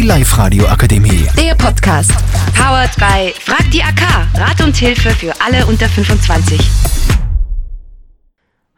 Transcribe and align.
Die 0.00 0.06
Live-Radio 0.06 0.64
Akademie. 0.64 1.26
Der 1.36 1.54
Podcast. 1.54 2.10
Powered 2.56 2.96
by 2.96 3.34
Frag 3.38 3.70
die 3.70 3.82
AK. 3.82 4.00
Rat 4.34 4.58
und 4.64 4.74
Hilfe 4.74 5.10
für 5.10 5.38
alle 5.42 5.66
unter 5.66 5.90
25. 5.90 6.58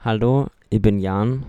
Hallo, 0.00 0.48
ich 0.68 0.82
bin 0.82 0.98
Jan. 0.98 1.46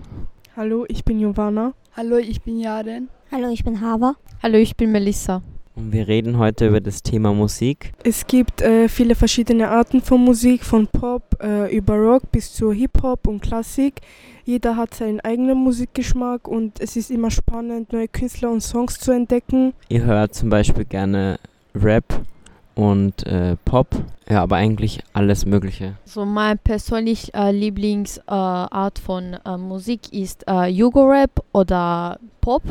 Hallo, 0.56 0.84
ich 0.86 1.04
bin 1.04 1.18
Giovanna. 1.18 1.72
Hallo, 1.96 2.18
ich 2.18 2.40
bin 2.42 2.60
Jaren. 2.60 3.08
Hallo, 3.32 3.48
ich 3.50 3.64
bin 3.64 3.80
Hava. 3.80 4.14
Hallo, 4.40 4.58
ich 4.58 4.76
bin 4.76 4.92
Melissa. 4.92 5.42
Und 5.76 5.92
wir 5.92 6.06
reden 6.06 6.38
heute 6.38 6.68
über 6.68 6.80
das 6.80 7.02
Thema 7.02 7.32
Musik. 7.34 7.92
Es 8.04 8.28
gibt 8.28 8.62
äh, 8.62 8.88
viele 8.88 9.16
verschiedene 9.16 9.68
Arten 9.70 10.00
von 10.00 10.20
Musik, 10.20 10.62
von 10.64 10.86
Pop 10.86 11.36
äh, 11.42 11.76
über 11.76 11.96
Rock 11.96 12.30
bis 12.30 12.52
zu 12.52 12.70
Hip-Hop 12.70 13.26
und 13.26 13.40
Klassik. 13.42 14.00
Jeder 14.44 14.76
hat 14.76 14.94
seinen 14.94 15.18
eigenen 15.20 15.58
Musikgeschmack 15.58 16.46
und 16.46 16.78
es 16.78 16.94
ist 16.94 17.10
immer 17.10 17.32
spannend, 17.32 17.92
neue 17.92 18.06
Künstler 18.06 18.50
und 18.50 18.60
Songs 18.60 19.00
zu 19.00 19.10
entdecken. 19.10 19.72
Ihr 19.88 20.04
hört 20.04 20.34
zum 20.34 20.48
Beispiel 20.48 20.84
gerne 20.84 21.40
Rap 21.74 22.04
und 22.76 23.26
äh, 23.26 23.56
Pop, 23.64 23.88
ja, 24.28 24.42
aber 24.42 24.56
eigentlich 24.56 25.00
alles 25.12 25.44
Mögliche. 25.44 25.94
So 26.04 26.24
mein 26.24 26.58
persönlich 26.58 27.34
äh, 27.34 27.50
Lieblingsart 27.50 28.98
von 29.00 29.36
äh, 29.44 29.56
Musik 29.56 30.12
ist 30.12 30.44
äh, 30.46 30.66
Jugo-Rap 30.68 31.42
oder 31.52 32.20
Pop. 32.40 32.62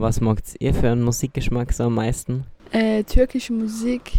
Was 0.00 0.20
mag 0.20 0.40
ihr 0.60 0.72
für 0.74 0.92
einen 0.92 1.02
Musikgeschmack 1.02 1.72
so 1.72 1.82
am 1.82 1.96
meisten? 1.96 2.44
Äh, 2.70 3.02
türkische 3.02 3.52
Musik. 3.52 4.12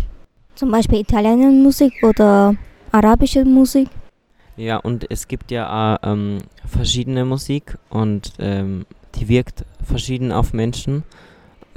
Zum 0.53 0.71
Beispiel 0.71 0.99
italienische 0.99 1.51
Musik 1.51 1.93
oder 2.03 2.53
arabische 2.91 3.45
Musik. 3.45 3.87
Ja, 4.57 4.75
und 4.75 5.09
es 5.09 5.29
gibt 5.29 5.51
ja 5.51 5.69
auch 5.95 5.99
ähm, 6.03 6.39
verschiedene 6.65 7.23
Musik 7.23 7.77
und 7.89 8.33
ähm, 8.39 8.85
die 9.15 9.29
wirkt 9.29 9.63
verschieden 9.81 10.33
auf 10.33 10.51
Menschen. 10.51 11.05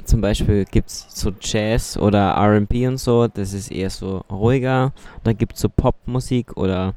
Zum 0.03 0.19
Beispiel 0.19 0.65
gibt 0.65 0.89
es 0.89 1.07
so 1.07 1.31
Jazz 1.39 1.95
oder 1.95 2.35
RB 2.35 2.85
und 2.85 2.97
so, 2.97 3.29
das 3.29 3.53
ist 3.53 3.71
eher 3.71 3.89
so 3.89 4.25
ruhiger. 4.29 4.91
Dann 5.23 5.37
gibt 5.37 5.53
es 5.53 5.61
so 5.61 5.69
Popmusik 5.69 6.57
oder 6.57 6.93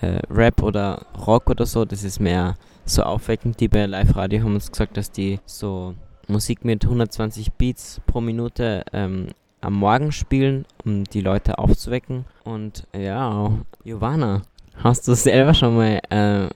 äh, 0.00 0.18
Rap 0.28 0.60
oder 0.60 1.06
Rock 1.24 1.50
oder 1.50 1.66
so, 1.66 1.84
das 1.84 2.02
ist 2.02 2.18
mehr 2.18 2.56
so 2.84 3.04
aufweckend. 3.04 3.60
Die 3.60 3.68
bei 3.68 3.86
Live 3.86 4.16
Radio 4.16 4.42
haben 4.42 4.54
uns 4.56 4.72
gesagt, 4.72 4.96
dass 4.96 5.12
die 5.12 5.38
so 5.46 5.94
Musik 6.32 6.64
mit 6.64 6.84
120 6.84 7.52
Beats 7.52 8.00
pro 8.06 8.20
Minute 8.20 8.84
ähm, 8.92 9.28
am 9.60 9.74
Morgen 9.74 10.10
spielen, 10.10 10.64
um 10.84 11.04
die 11.04 11.20
Leute 11.20 11.58
aufzuwecken. 11.58 12.24
Und 12.44 12.86
ja, 12.96 13.52
Giovanna, 13.84 14.42
hast 14.76 15.06
du 15.06 15.14
selber 15.14 15.52
schon 15.54 15.76
mal 15.76 16.00
äh, 16.10 16.48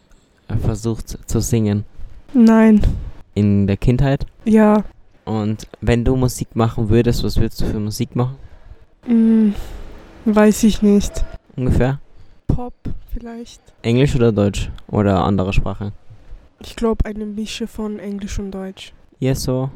versucht 0.58 1.18
zu 1.28 1.40
singen? 1.40 1.84
Nein. 2.32 2.80
In 3.34 3.66
der 3.66 3.76
Kindheit? 3.76 4.26
Ja. 4.44 4.82
Und 5.26 5.66
wenn 5.80 6.04
du 6.04 6.16
Musik 6.16 6.56
machen 6.56 6.88
würdest, 6.88 7.22
was 7.22 7.36
würdest 7.36 7.60
du 7.60 7.66
für 7.66 7.80
Musik 7.80 8.16
machen? 8.16 8.36
Hm, 9.04 9.54
weiß 10.24 10.64
ich 10.64 10.82
nicht. 10.82 11.24
Ungefähr? 11.54 12.00
Pop 12.46 12.74
vielleicht. 13.12 13.60
Englisch 13.82 14.16
oder 14.16 14.32
Deutsch? 14.32 14.70
Oder 14.88 15.22
andere 15.22 15.52
Sprache? 15.52 15.92
Ich 16.60 16.76
glaube 16.76 17.04
eine 17.04 17.26
Mische 17.26 17.66
von 17.66 17.98
Englisch 17.98 18.38
und 18.38 18.50
Deutsch. 18.50 18.92
Ja, 19.18 19.34
so. 19.34 19.70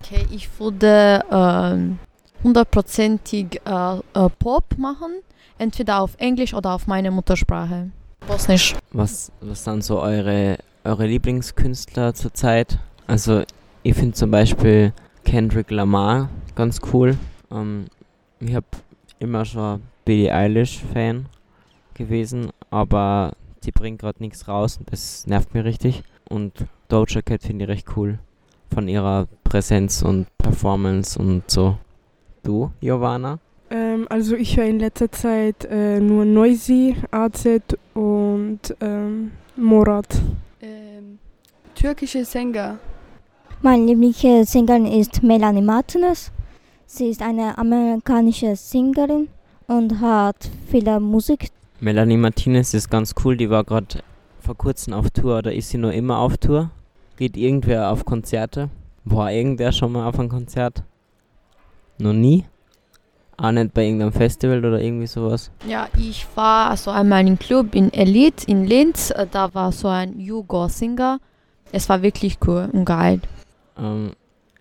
Okay, 0.00 0.26
ich 0.30 0.48
würde 0.58 1.22
ähm, 1.30 1.98
hundertprozentig 2.42 3.60
äh, 3.64 3.98
äh, 3.98 4.28
Pop 4.38 4.64
machen, 4.76 5.20
entweder 5.58 6.00
auf 6.00 6.14
Englisch 6.18 6.54
oder 6.54 6.74
auf 6.74 6.86
meine 6.86 7.10
Muttersprache. 7.10 7.90
Bosnisch. 8.26 8.74
Was, 8.92 9.30
was 9.40 9.64
sind 9.64 9.84
so 9.84 10.00
eure, 10.00 10.58
eure 10.82 11.06
Lieblingskünstler 11.06 12.14
zurzeit? 12.14 12.78
Also, 13.06 13.44
ich 13.82 13.94
finde 13.94 14.14
zum 14.14 14.30
Beispiel 14.30 14.92
Kendrick 15.24 15.70
Lamar 15.70 16.28
ganz 16.56 16.80
cool. 16.92 17.16
Ähm, 17.52 17.86
ich 18.40 18.54
habe 18.54 18.66
immer 19.20 19.44
schon 19.44 19.82
Billie 20.04 20.34
Eilish-Fan 20.34 21.26
gewesen, 21.94 22.50
aber 22.70 23.34
die 23.62 23.70
bringt 23.70 24.00
gerade 24.00 24.20
nichts 24.20 24.48
raus 24.48 24.78
und 24.78 24.90
das 24.90 25.26
nervt 25.26 25.54
mir 25.54 25.64
richtig. 25.64 26.02
Und 26.28 26.52
Doja 26.88 27.22
Cat 27.22 27.42
finde 27.42 27.64
ich 27.64 27.70
recht 27.70 27.86
cool 27.96 28.18
von 28.74 28.88
ihrer 28.88 29.28
Präsenz 29.44 30.02
und 30.02 30.26
Performance 30.36 31.18
und 31.18 31.48
so. 31.50 31.78
Du, 32.42 32.70
Giovanna? 32.80 33.38
Ähm, 33.70 34.06
also 34.10 34.34
ich 34.36 34.56
höre 34.56 34.66
in 34.66 34.80
letzter 34.80 35.10
Zeit 35.10 35.64
äh, 35.64 36.00
nur 36.00 36.24
Noisy, 36.24 36.96
AZ 37.10 37.46
und 37.94 38.60
ähm, 38.80 39.30
Morat. 39.56 40.20
Ähm, 40.60 41.18
türkische 41.74 42.24
Sänger. 42.24 42.78
Meine 43.62 43.86
Lieblingssängerin 43.86 44.86
ist 44.86 45.22
Melanie 45.22 45.62
Martinez. 45.62 46.30
Sie 46.86 47.08
ist 47.08 47.22
eine 47.22 47.56
amerikanische 47.56 48.56
Sängerin 48.56 49.28
und 49.68 50.00
hat 50.00 50.50
viele 50.70 51.00
Musik. 51.00 51.48
Melanie 51.80 52.18
Martinez 52.18 52.74
ist 52.74 52.90
ganz 52.90 53.14
cool, 53.24 53.36
die 53.36 53.48
war 53.48 53.64
gerade 53.64 54.02
vor 54.40 54.56
kurzem 54.56 54.92
auf 54.92 55.10
Tour 55.10 55.38
oder 55.38 55.54
ist 55.54 55.70
sie 55.70 55.78
nur 55.78 55.92
immer 55.92 56.18
auf 56.18 56.36
Tour? 56.36 56.70
Geht 57.16 57.36
irgendwer 57.36 57.90
auf 57.90 58.04
Konzerte? 58.04 58.70
War 59.04 59.30
irgendwer 59.30 59.72
schon 59.72 59.92
mal 59.92 60.06
auf 60.08 60.18
ein 60.18 60.28
Konzert? 60.28 60.82
Noch 61.98 62.12
nie? 62.12 62.44
Auch 63.36 63.50
nicht 63.50 63.74
bei 63.74 63.84
irgendeinem 63.84 64.12
Festival 64.12 64.64
oder 64.64 64.80
irgendwie 64.80 65.06
sowas? 65.06 65.50
Ja, 65.68 65.88
ich 65.96 66.26
war 66.34 66.70
also 66.70 66.90
einmal 66.90 67.26
im 67.26 67.38
Club 67.38 67.74
in 67.74 67.92
Elite 67.92 68.46
in 68.46 68.64
Linz. 68.64 69.10
Äh, 69.10 69.26
Da 69.30 69.52
war 69.54 69.72
so 69.72 69.88
ein 69.88 70.18
Jugo-Singer. 70.18 71.18
Es 71.72 71.88
war 71.88 72.02
wirklich 72.02 72.38
cool 72.46 72.68
und 72.72 72.84
geil. 72.84 73.20
Ähm, 73.76 74.12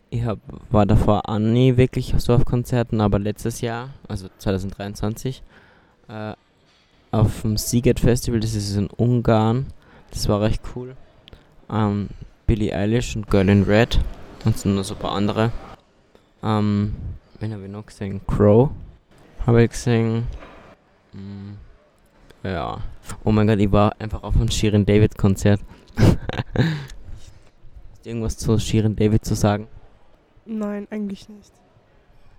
ich 0.10 0.24
hab, 0.24 0.40
war 0.70 0.86
davor 0.86 1.28
auch 1.30 1.40
nie 1.40 1.78
wirklich 1.78 2.14
so 2.18 2.34
auf 2.34 2.46
Konzerten, 2.46 3.02
aber 3.02 3.20
letztes 3.20 3.62
Jahr, 3.62 3.90
also 4.08 4.28
2023, 4.38 5.42
äh, 6.08 6.34
auf 7.12 7.42
dem 7.42 7.58
Seagate 7.58 8.02
Festival, 8.02 8.40
das 8.40 8.56
ist 8.56 8.76
in 8.76 8.88
Ungarn, 8.88 9.68
das 10.12 10.28
war 10.28 10.42
recht 10.42 10.62
cool. 10.76 10.96
Ähm, 11.70 12.10
Billie 12.54 12.72
Eilish 12.72 13.16
und 13.16 13.28
Girl 13.32 13.50
in 13.50 13.64
Red 13.64 14.00
und 14.46 14.56
so 14.56 14.70
noch 14.70 14.84
so 14.84 14.94
ein 14.94 15.00
paar 15.00 15.14
andere. 15.14 15.52
Ähm, 16.44 16.94
wen 17.40 17.52
habe 17.52 17.64
ich 17.64 17.72
noch 17.72 17.84
gesehen? 17.84 18.22
Crow 18.28 18.70
habe 19.48 19.64
ich 19.64 19.72
gesehen. 19.72 20.28
Mm, 21.14 21.54
ja. 22.44 22.78
Oh 23.24 23.32
mein 23.32 23.48
Gott, 23.48 23.58
ich 23.58 23.72
war 23.72 24.00
einfach 24.00 24.22
auf 24.22 24.36
einem 24.36 24.52
Shirin 24.52 24.86
David 24.86 25.18
Konzert. 25.18 25.62
Ist 25.98 26.20
irgendwas 28.06 28.38
zu 28.38 28.60
Shirin 28.60 28.96
David 28.96 29.26
zu 29.26 29.34
sagen? 29.34 29.68
Nein, 30.46 30.88
eigentlich 30.92 31.28
nicht. 31.30 31.54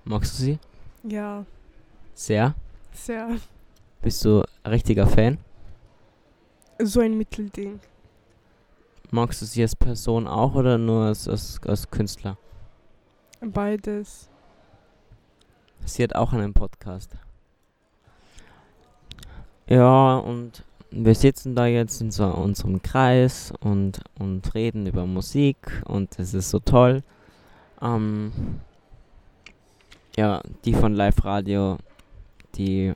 Magst 0.04 0.38
du 0.38 0.44
sie? 0.44 0.58
Ja, 1.02 1.44
Sehr? 2.14 2.54
sehr. 2.92 3.30
Bist 4.00 4.24
du 4.24 4.44
ein 4.62 4.70
richtiger 4.70 5.08
Fan? 5.08 5.38
So 6.80 7.00
ein 7.00 7.18
Mittelding. 7.18 7.80
Magst 9.10 9.42
du 9.42 9.46
sie 9.46 9.62
als 9.62 9.76
Person 9.76 10.26
auch 10.26 10.54
oder 10.54 10.78
nur 10.78 11.06
als, 11.06 11.28
als, 11.28 11.60
als 11.66 11.90
Künstler? 11.90 12.36
Beides. 13.40 14.28
Sie 15.84 16.02
hat 16.02 16.14
auch 16.14 16.32
einen 16.32 16.54
Podcast. 16.54 17.16
Ja, 19.66 20.16
und 20.16 20.64
wir 20.90 21.14
sitzen 21.14 21.54
da 21.54 21.66
jetzt 21.66 22.00
in 22.00 22.10
so 22.10 22.26
unserem 22.26 22.82
Kreis 22.82 23.52
und, 23.60 24.00
und 24.18 24.54
reden 24.54 24.86
über 24.86 25.06
Musik 25.06 25.82
und 25.86 26.18
es 26.18 26.34
ist 26.34 26.50
so 26.50 26.58
toll. 26.58 27.02
Ähm, 27.82 28.32
ja, 30.16 30.40
die 30.64 30.74
von 30.74 30.94
Live 30.94 31.24
Radio, 31.24 31.78
die 32.54 32.92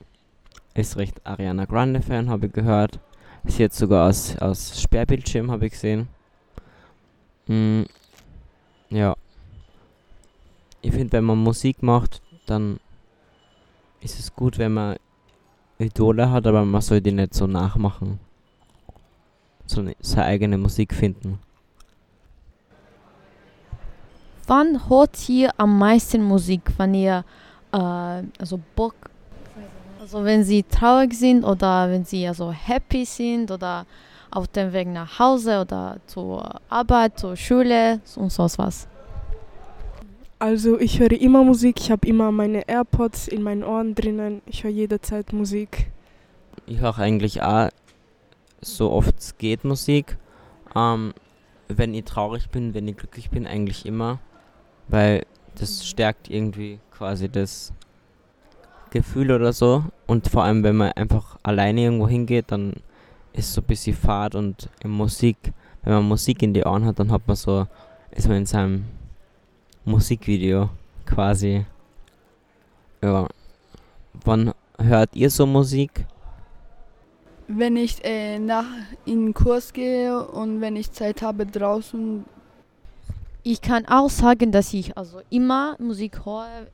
ist 0.75 0.97
recht 0.97 1.27
Ariana 1.27 1.65
Grande 1.65 2.01
Fan, 2.01 2.31
habe 2.31 2.47
ich 2.47 2.53
gehört. 2.53 3.01
Ist 3.45 3.59
jetzt 3.59 3.79
sogar 3.79 4.09
aus, 4.09 4.37
aus 4.39 4.81
Sperrbildschirm, 4.81 5.51
habe 5.51 5.67
ich 5.67 5.73
gesehen. 5.73 6.09
Mm, 7.47 7.83
ja. 8.91 9.17
Ich 10.83 10.93
finde, 10.93 11.13
wenn 11.13 11.25
man 11.25 11.39
Musik 11.39 11.83
macht, 11.83 12.23
dann 12.47 12.79
ist 14.01 14.19
es 14.19 14.35
gut, 14.35 14.59
wenn 14.59 14.75
man 14.75 14.97
Idole 15.79 16.31
hat, 16.31 16.47
aber 16.47 16.65
man 16.65 16.81
soll 16.81 17.01
die 17.01 17.13
nicht 17.13 17.35
so 17.35 17.47
nachmachen. 17.47 18.21
So 19.67 19.83
ne, 19.83 19.97
seine 20.01 20.25
eigene 20.25 20.59
Musik 20.59 20.95
finden. 20.95 21.39
Wann 24.47 24.89
hört 24.89 25.29
ihr 25.29 25.53
am 25.59 25.79
meisten 25.79 26.23
Musik, 26.23 26.73
wenn 26.79 26.95
ihr 26.95 27.25
äh, 27.73 27.77
also 27.77 28.59
Bock, 28.75 28.95
also 30.09 30.25
wenn 30.25 30.43
sie 30.43 30.63
traurig 30.63 31.13
sind 31.13 31.45
oder 31.45 31.91
wenn 31.91 32.03
sie 32.03 32.27
also 32.27 32.51
happy 32.51 33.05
sind 33.05 33.51
oder 33.51 33.85
auf 34.31 34.49
dem 34.49 34.73
Weg 34.73 34.89
nach 34.89 35.19
Hause 35.19 35.61
oder 35.61 35.99
zur 36.07 36.63
Arbeit, 36.71 37.19
zur 37.19 37.37
Schule 37.37 38.01
und 38.17 38.33
so 38.33 38.45
was? 38.57 38.89
Also 40.39 40.81
ich 40.81 40.99
höre 40.99 41.13
immer 41.13 41.45
Musik, 41.45 41.79
ich 41.79 41.91
habe 41.91 42.09
immer 42.09 42.33
meine 42.33 42.67
AirPods 42.67 43.29
in 43.29 43.43
meinen 43.43 43.63
Ohren 43.63 43.95
drinnen. 43.95 44.41
Ich 44.47 44.65
höre 44.65 44.71
jederzeit 44.71 45.35
Musik. 45.35 45.91
Ich 46.65 46.79
höre 46.79 46.99
eigentlich 46.99 47.43
auch 47.43 47.69
so 48.63 48.91
oft 48.91 49.19
es 49.19 49.37
geht 49.37 49.65
Musik. 49.65 50.17
Ähm, 50.75 51.13
wenn 51.69 51.93
ich 51.93 52.07
traurig 52.07 52.49
bin, 52.49 52.73
wenn 52.73 52.89
ich 52.89 52.97
glücklich 52.97 53.29
bin, 53.29 53.47
eigentlich 53.47 53.85
immer. 53.85 54.21
Weil 54.89 55.27
das 55.57 55.87
stärkt 55.87 56.31
irgendwie 56.31 56.81
quasi 56.93 57.29
das 57.29 57.75
Gefühl 58.91 59.31
oder 59.31 59.53
so. 59.53 59.85
Und 60.07 60.29
vor 60.29 60.45
allem, 60.45 60.63
wenn 60.63 60.77
man 60.77 60.93
einfach 60.93 61.39
alleine 61.43 61.83
irgendwo 61.83 62.09
hingeht, 62.09 62.47
dann 62.49 62.75
ist 63.33 63.53
so 63.53 63.61
ein 63.61 63.67
bisschen 63.67 63.97
Fahrt 63.97 64.35
und 64.35 64.69
Musik, 64.85 65.37
wenn 65.83 65.95
man 65.95 66.09
Musik 66.09 66.43
in 66.43 66.55
die 66.55 66.65
Ohren 66.65 66.85
hat, 66.85 66.99
dann 66.99 67.13
hat 67.13 67.27
man 67.27 67.37
so, 67.37 67.67
ist 68.11 68.29
man 68.29 68.39
in 68.39 68.47
seinem 68.47 68.85
Musikvideo 69.85 70.71
quasi. 71.07 71.65
Ja. 73.03 73.27
Wann 74.25 74.53
hört 74.79 75.15
ihr 75.15 75.31
so 75.31 75.47
Musik? 75.47 76.07
Wenn 77.47 77.77
ich 77.77 78.05
äh, 78.05 78.39
nach 78.39 78.67
in 79.07 79.27
den 79.27 79.35
Kurs 79.35 79.73
gehe 79.73 80.23
und 80.27 80.61
wenn 80.61 80.77
ich 80.77 80.93
Zeit 80.93 81.23
habe 81.23 81.47
draußen, 81.47 82.25
Ich 83.45 83.63
kann 83.63 83.87
auch 83.87 84.11
sagen, 84.11 84.53
dass 84.53 84.75
ich 84.75 84.99
also 84.99 85.23
immer 85.31 85.77
Musik 85.79 86.27
höre, 86.27 86.67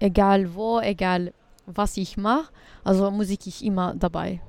äh, 0.00 0.06
egal 0.06 0.54
wo, 0.54 0.80
egal 0.80 1.32
was 1.66 1.96
ich 1.96 2.16
mache. 2.16 2.48
Also 2.84 3.10
Musik 3.10 3.46
ist 3.46 3.62
immer 3.62 3.94
dabei. 3.94 4.40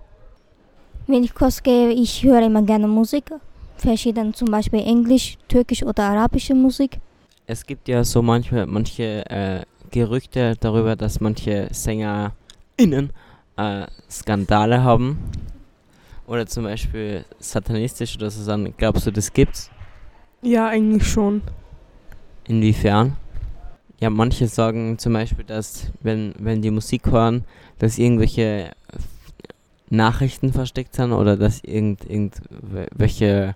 Wenn 1.07 1.23
ich 1.23 1.33
Kurs 1.33 1.63
gehe, 1.63 1.91
ich 1.91 2.23
höre 2.23 2.43
immer 2.45 2.61
gerne 2.61 2.87
Musik. 2.87 3.31
Verschiedene, 3.77 4.31
zum 4.33 4.49
Beispiel 4.49 4.79
Englisch, 4.79 5.37
Türkisch 5.47 5.83
oder 5.83 6.03
arabische 6.03 6.55
Musik. 6.55 6.99
Es 7.45 7.65
gibt 7.65 7.87
ja 7.87 8.03
so 8.03 8.21
manche, 8.21 8.65
manche 8.65 9.25
äh, 9.29 9.61
Gerüchte 9.91 10.55
darüber, 10.59 10.95
dass 10.95 11.21
manche 11.21 11.69
SängerInnen 11.71 13.11
äh, 13.55 13.85
Skandale 14.09 14.83
haben. 14.83 15.17
Oder 16.25 16.45
zum 16.45 16.65
Beispiel 16.65 17.23
satanistisch 17.39 18.17
oder 18.17 18.29
so. 18.29 18.67
Glaubst 18.75 19.07
du, 19.07 19.11
das 19.11 19.31
gibt's? 19.31 19.69
Ja, 20.41 20.67
eigentlich 20.67 21.07
schon. 21.07 21.41
Inwiefern? 22.47 23.15
Ja, 23.99 24.11
manche 24.11 24.47
sagen 24.47 24.99
zum 24.99 25.13
Beispiel, 25.13 25.44
dass 25.44 25.91
wenn, 26.01 26.35
wenn 26.38 26.61
die 26.61 26.69
Musik 26.69 27.07
hören, 27.07 27.45
dass 27.79 27.97
irgendwelche 27.97 28.71
Nachrichten 29.89 30.53
versteckt 30.53 30.94
sind 30.94 31.13
oder 31.13 31.35
dass 31.35 31.63
irgend, 31.63 32.03
irgendwelche, 32.07 33.55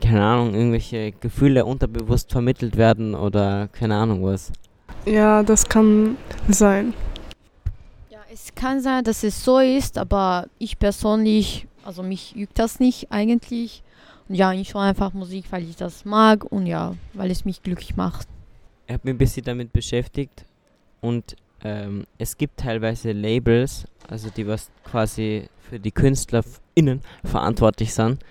keine 0.00 0.24
Ahnung, 0.24 0.54
irgendwelche 0.54 1.12
Gefühle 1.12 1.64
unterbewusst 1.64 2.32
vermittelt 2.32 2.76
werden 2.76 3.14
oder 3.14 3.68
keine 3.68 3.96
Ahnung 3.96 4.24
was. 4.24 4.50
Ja, 5.06 5.42
das 5.42 5.68
kann 5.68 6.16
sein. 6.48 6.92
Ja, 8.10 8.18
es 8.32 8.54
kann 8.54 8.80
sein, 8.80 9.04
dass 9.04 9.22
es 9.22 9.44
so 9.44 9.58
ist, 9.58 9.98
aber 9.98 10.46
ich 10.58 10.78
persönlich, 10.78 11.66
also 11.84 12.02
mich 12.02 12.34
juckt 12.34 12.58
das 12.58 12.80
nicht 12.80 13.12
eigentlich. 13.12 13.82
Und 14.28 14.34
ja, 14.34 14.52
ich 14.52 14.74
höre 14.74 14.82
einfach 14.82 15.12
Musik, 15.12 15.44
weil 15.50 15.62
ich 15.62 15.76
das 15.76 16.04
mag 16.04 16.44
und 16.50 16.66
ja, 16.66 16.94
weil 17.14 17.30
es 17.30 17.44
mich 17.44 17.62
glücklich 17.62 17.96
macht. 17.96 18.26
Ich 18.92 18.94
habe 18.94 19.08
mich 19.08 19.14
ein 19.14 19.18
bisschen 19.18 19.44
damit 19.44 19.72
beschäftigt 19.72 20.44
und 21.00 21.34
ähm, 21.64 22.04
es 22.18 22.36
gibt 22.36 22.58
teilweise 22.60 23.12
Labels, 23.12 23.86
also 24.06 24.28
die 24.28 24.46
was 24.46 24.70
quasi 24.84 25.48
für 25.62 25.80
die 25.80 25.92
KünstlerInnen 25.92 27.00
verantwortlich 27.24 27.94
sind. 27.94 28.22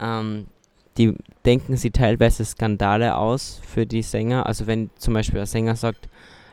Ähm, 0.00 0.48
die 0.96 1.14
denken 1.44 1.76
sie 1.76 1.92
teilweise 1.92 2.44
Skandale 2.44 3.16
aus 3.16 3.60
für 3.64 3.86
die 3.86 4.02
Sänger. 4.02 4.44
Also 4.44 4.66
wenn 4.66 4.90
zum 4.96 5.14
Beispiel 5.14 5.38
ein 5.38 5.46
Sänger 5.46 5.76
sagt, 5.76 6.08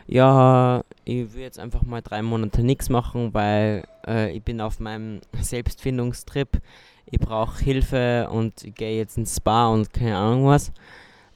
ja, 0.05 0.83
ich 1.03 1.33
will 1.33 1.41
jetzt 1.41 1.57
einfach 1.57 1.81
mal 1.81 2.03
drei 2.03 2.21
Monate 2.21 2.61
nichts 2.61 2.89
machen, 2.89 3.33
weil 3.33 3.83
äh, 4.05 4.31
ich 4.31 4.43
bin 4.43 4.61
auf 4.61 4.79
meinem 4.79 5.21
Selbstfindungstrip, 5.41 6.61
ich 7.07 7.19
brauche 7.19 7.63
Hilfe 7.63 8.29
und 8.29 8.63
ich 8.63 8.75
gehe 8.75 8.95
jetzt 8.95 9.17
ins 9.17 9.37
Spa 9.37 9.69
und 9.69 9.91
keine 9.91 10.17
Ahnung 10.17 10.45
was. 10.45 10.71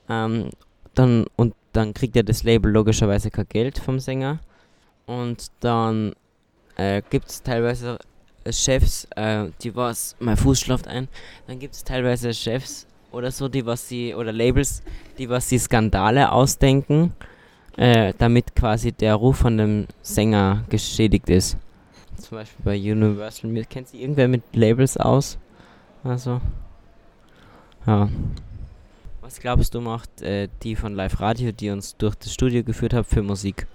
Ähm, 0.07 0.51
dann, 0.93 1.25
und 1.35 1.55
dann 1.79 1.93
kriegt 1.93 2.15
ja 2.17 2.23
das 2.23 2.43
Label 2.43 2.71
logischerweise 2.71 3.31
kein 3.31 3.47
Geld 3.47 3.79
vom 3.79 3.99
Sänger. 3.99 4.39
Und 5.05 5.47
dann 5.61 6.13
äh, 6.75 7.01
gibt 7.09 7.29
es 7.29 7.41
teilweise 7.41 7.97
Chefs, 8.49 9.07
äh, 9.15 9.45
die 9.61 9.75
was, 9.75 10.15
mein 10.19 10.35
Fuß 10.35 10.59
schlaft 10.59 10.87
ein, 10.87 11.07
dann 11.47 11.57
gibt 11.57 11.73
es 11.73 11.83
teilweise 11.83 12.33
Chefs 12.33 12.85
oder 13.11 13.31
so, 13.31 13.47
die 13.47 13.65
was 13.65 13.87
sie, 13.87 14.13
oder 14.13 14.31
Labels, 14.33 14.83
die 15.17 15.29
was 15.29 15.47
sie 15.47 15.57
Skandale 15.57 16.31
ausdenken, 16.31 17.13
äh, 17.77 18.13
damit 18.17 18.55
quasi 18.55 18.91
der 18.91 19.15
Ruf 19.15 19.37
von 19.37 19.57
dem 19.57 19.87
Sänger 20.01 20.65
geschädigt 20.69 21.29
ist. 21.29 21.57
Zum 22.17 22.39
Beispiel 22.39 22.65
bei 22.65 22.77
Universal, 22.77 23.51
kennt 23.69 23.87
sich 23.87 24.01
irgendwer 24.01 24.27
mit 24.27 24.43
Labels 24.53 24.97
aus? 24.97 25.37
Also, 26.03 26.41
ja. 27.87 28.09
Was 29.29 29.39
glaubst 29.39 29.75
du 29.75 29.79
macht 29.79 30.23
äh, 30.23 30.47
die 30.63 30.75
von 30.75 30.95
Live 30.95 31.21
Radio, 31.21 31.51
die 31.51 31.69
uns 31.69 31.95
durch 31.95 32.15
das 32.15 32.33
Studio 32.33 32.63
geführt 32.63 32.95
hat, 32.95 33.05
für 33.05 33.21
Musik? 33.21 33.67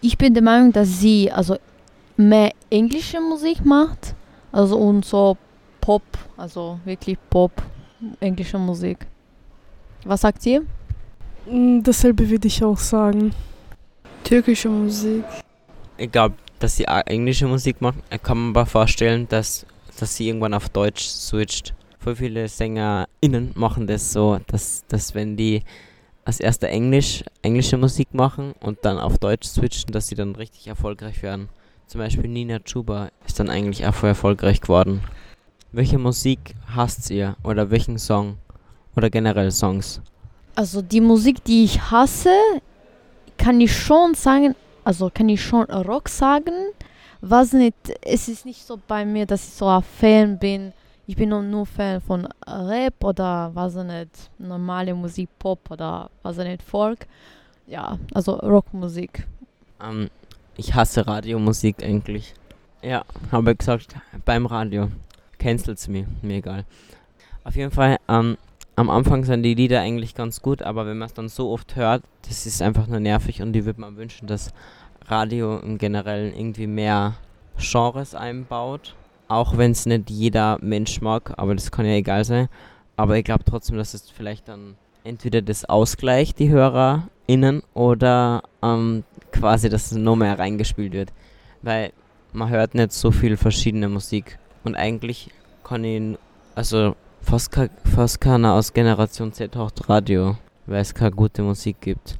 Ich 0.00 0.16
bin 0.16 0.32
der 0.32 0.44
Meinung, 0.44 0.72
dass 0.72 1.00
sie 1.00 1.28
also 1.28 1.56
mehr 2.16 2.52
englische 2.70 3.20
Musik 3.20 3.64
macht, 3.64 4.14
also 4.52 4.78
und 4.78 5.04
so 5.04 5.36
Pop, 5.80 6.04
also 6.36 6.78
wirklich 6.84 7.18
Pop, 7.30 7.50
englische 8.20 8.58
Musik. 8.58 9.04
Was 10.04 10.20
sagt 10.20 10.46
ihr? 10.46 10.62
Mm, 11.50 11.82
Dasselbe 11.82 12.30
würde 12.30 12.46
ich 12.46 12.62
auch 12.62 12.78
sagen. 12.78 13.34
türkische 14.22 14.68
Musik, 14.68 15.24
Ich 15.98 16.12
glaube, 16.12 16.36
dass 16.60 16.76
sie 16.76 16.84
englische 16.84 17.48
Musik 17.48 17.80
macht. 17.80 17.98
Ich 18.08 18.22
kann 18.22 18.38
mir 18.38 18.48
aber 18.50 18.66
vorstellen, 18.66 19.26
dass, 19.28 19.66
dass 19.98 20.14
sie 20.14 20.28
irgendwann 20.28 20.54
auf 20.54 20.68
Deutsch 20.68 21.02
switcht. 21.06 21.74
Voll 22.02 22.16
viele 22.16 22.48
SängerInnen 22.48 23.52
machen 23.54 23.86
das 23.86 24.12
so, 24.12 24.40
dass, 24.48 24.84
dass 24.88 25.14
wenn 25.14 25.36
die 25.36 25.62
als 26.24 26.40
erster 26.40 26.68
Englisch, 26.68 27.22
englische 27.42 27.76
Musik 27.76 28.12
machen 28.12 28.54
und 28.58 28.78
dann 28.82 28.98
auf 28.98 29.18
Deutsch 29.18 29.46
switchen, 29.46 29.92
dass 29.92 30.08
sie 30.08 30.16
dann 30.16 30.34
richtig 30.34 30.66
erfolgreich 30.66 31.22
werden. 31.22 31.48
Zum 31.86 32.00
Beispiel 32.00 32.28
Nina 32.28 32.58
Chuba 32.58 33.10
ist 33.24 33.38
dann 33.38 33.48
eigentlich 33.48 33.86
auch 33.86 33.94
voll 33.94 34.08
erfolgreich 34.08 34.60
geworden. 34.60 35.04
Welche 35.70 35.96
Musik 35.96 36.56
hasst 36.74 37.08
ihr? 37.10 37.36
Oder 37.44 37.70
welchen 37.70 37.98
Song? 37.98 38.38
Oder 38.96 39.08
generell 39.08 39.52
Songs? 39.52 40.00
Also 40.56 40.82
die 40.82 41.00
Musik, 41.00 41.44
die 41.44 41.62
ich 41.62 41.80
hasse, 41.92 42.34
kann 43.38 43.60
ich 43.60 43.76
schon 43.76 44.14
sagen, 44.14 44.56
also 44.82 45.08
kann 45.08 45.28
ich 45.28 45.40
schon 45.40 45.66
Rock 45.66 46.08
sagen. 46.08 46.52
Was 47.20 47.52
nicht, 47.52 47.76
es 48.00 48.26
ist 48.26 48.44
nicht 48.44 48.66
so 48.66 48.76
bei 48.88 49.04
mir, 49.04 49.24
dass 49.24 49.46
ich 49.46 49.54
so 49.54 49.68
ein 49.68 49.84
Fan 50.00 50.38
bin. 50.40 50.72
Ich 51.06 51.16
bin 51.16 51.28
nur- 51.30 51.66
Fan 51.66 52.00
von 52.00 52.28
Rap 52.46 53.02
oder 53.02 53.50
was 53.54 53.74
nicht, 53.74 54.30
normale 54.38 54.94
Musik, 54.94 55.28
Pop 55.38 55.70
oder 55.70 56.10
was 56.22 56.36
nicht, 56.36 56.62
Folk. 56.62 57.06
Ja, 57.66 57.98
also 58.14 58.34
Rockmusik. 58.34 59.26
Ähm, 59.82 60.10
ich 60.56 60.74
hasse 60.74 61.06
Radiomusik 61.06 61.82
eigentlich. 61.82 62.34
Ja, 62.82 63.04
habe 63.30 63.52
ich 63.52 63.58
gesagt, 63.58 63.96
beim 64.24 64.46
Radio. 64.46 64.88
Cancelt's 65.38 65.88
mir, 65.88 66.06
mir 66.22 66.36
egal. 66.36 66.64
Auf 67.44 67.56
jeden 67.56 67.72
Fall, 67.72 67.98
ähm, 68.08 68.36
am 68.76 68.88
Anfang 68.88 69.24
sind 69.24 69.42
die 69.42 69.54
Lieder 69.54 69.80
eigentlich 69.80 70.14
ganz 70.14 70.40
gut, 70.40 70.62
aber 70.62 70.86
wenn 70.86 70.98
man 70.98 71.06
es 71.06 71.14
dann 71.14 71.28
so 71.28 71.50
oft 71.50 71.74
hört, 71.76 72.02
das 72.28 72.46
ist 72.46 72.62
einfach 72.62 72.86
nur 72.86 73.00
nervig 73.00 73.42
und 73.42 73.54
ich 73.56 73.64
würde 73.64 73.80
mir 73.80 73.96
wünschen, 73.96 74.28
dass 74.28 74.52
Radio 75.06 75.58
im 75.58 75.78
Generellen 75.78 76.32
irgendwie 76.34 76.68
mehr 76.68 77.14
Genres 77.58 78.14
einbaut. 78.14 78.94
Auch 79.32 79.56
wenn 79.56 79.70
es 79.70 79.86
nicht 79.86 80.10
jeder 80.10 80.58
Mensch 80.60 81.00
mag, 81.00 81.32
aber 81.38 81.54
das 81.54 81.70
kann 81.70 81.86
ja 81.86 81.92
egal 81.92 82.22
sein. 82.24 82.48
Aber 82.96 83.16
ich 83.16 83.24
glaube 83.24 83.44
trotzdem, 83.44 83.78
dass 83.78 83.94
es 83.94 84.10
vielleicht 84.10 84.46
dann 84.46 84.74
entweder 85.04 85.40
das 85.40 85.64
ausgleicht, 85.64 86.38
die 86.38 86.50
HörerInnen, 86.50 87.62
oder 87.72 88.42
ähm, 88.62 89.04
quasi, 89.30 89.70
dass 89.70 89.90
es 89.90 89.96
noch 89.96 90.16
mehr 90.16 90.38
reingespielt 90.38 90.92
wird. 90.92 91.12
Weil 91.62 91.92
man 92.34 92.50
hört 92.50 92.74
nicht 92.74 92.92
so 92.92 93.10
viel 93.10 93.38
verschiedene 93.38 93.88
Musik. 93.88 94.38
Und 94.64 94.76
eigentlich 94.76 95.30
kann 95.64 95.82
ich, 95.84 96.18
also 96.54 96.94
fast, 97.22 97.52
ke- 97.52 97.70
fast 97.94 98.20
keiner 98.20 98.52
aus 98.52 98.74
Generation 98.74 99.32
Z 99.32 99.56
hört 99.56 99.88
Radio, 99.88 100.36
weil 100.66 100.82
es 100.82 100.94
keine 100.94 101.12
gute 101.12 101.42
Musik 101.42 101.80
gibt. 101.80 102.18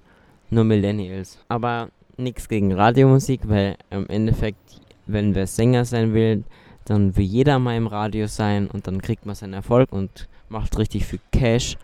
Nur 0.49 0.65
Millennials. 0.65 1.39
Aber 1.49 1.91
nichts 2.17 2.49
gegen 2.49 2.73
Radiomusik, 2.73 3.43
weil 3.45 3.77
im 3.91 4.09
Endeffekt, 4.09 4.81
wenn 5.07 5.35
wer 5.35 5.47
Sänger 5.47 5.85
sein 5.85 6.15
will, 6.15 6.45
dann 6.85 7.17
will 7.17 7.25
jeder 7.25 7.59
mal 7.59 7.77
im 7.77 7.87
Radio 7.87 8.27
sein 8.27 8.69
und 8.69 8.87
dann 8.87 9.01
kriegt 9.01 9.27
man 9.27 9.35
seinen 9.35 9.55
Erfolg 9.55 9.93
und 9.93 10.29
macht 10.49 10.79
richtig 10.79 11.07
viel 11.07 11.21
Cash. 11.33 11.77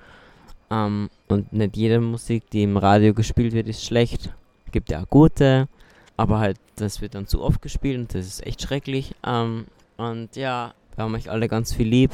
Ähm, 0.71 1.09
und 1.28 1.52
nicht 1.52 1.76
jede 1.76 2.00
Musik, 2.00 2.50
die 2.50 2.62
im 2.62 2.76
Radio 2.76 3.14
gespielt 3.14 3.52
wird, 3.52 3.69
ist 3.69 3.85
schlecht. 3.85 4.35
Gibt 4.71 4.90
ja 4.90 5.02
auch 5.02 5.09
gute, 5.09 5.69
aber 6.17 6.40
halt, 6.40 6.59
das 6.76 7.00
wird 7.00 7.14
dann 7.14 7.26
zu 7.26 7.43
oft 7.43 7.62
gespielt 7.62 7.99
und 7.99 8.14
das 8.14 8.26
ist 8.26 8.47
echt 8.47 8.62
schrecklich. 8.62 9.14
Ähm, 9.26 9.67
und 9.97 10.37
ja, 10.37 10.75
wir 10.95 11.05
haben 11.05 11.14
euch 11.14 11.31
alle 11.31 11.49
ganz 11.49 11.75
viel 11.75 11.88
lieb. 11.88 12.11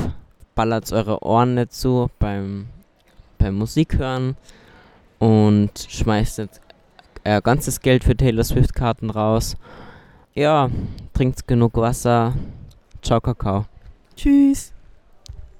Ballert 0.54 0.92
eure 0.92 1.24
Ohren 1.24 1.54
nicht 1.54 1.72
zu 1.72 2.10
beim, 2.18 2.66
beim 3.38 3.56
Musik 3.56 3.98
hören 3.98 4.36
und 5.18 5.86
schmeißt 5.88 6.38
nicht 6.38 6.60
äh, 7.24 7.40
ganzes 7.42 7.80
Geld 7.80 8.04
für 8.04 8.16
Taylor 8.16 8.44
Swift 8.44 8.74
Karten 8.74 9.10
raus. 9.10 9.56
Ja, 10.34 10.70
trinkt 11.12 11.48
genug 11.48 11.76
Wasser. 11.76 12.34
Ciao, 13.04 13.20
Kakao. 13.20 13.66
Tschüss. 14.16 14.72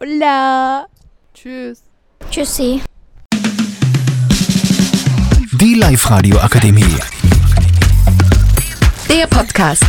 Hola! 0.01 0.87
tschüss. 1.35 1.83
Tschüssi. 2.31 2.81
Die 5.53 5.75
Live-Radio 5.75 6.39
Akademie. 6.39 6.97
Der 9.11 9.27
Podcast. 9.27 9.85